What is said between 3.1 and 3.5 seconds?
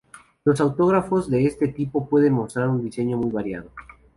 muy